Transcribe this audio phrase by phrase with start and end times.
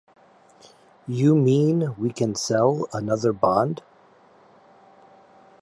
[1.07, 3.83] You mean we can sell another bond?